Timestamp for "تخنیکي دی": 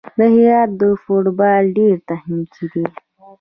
2.09-2.85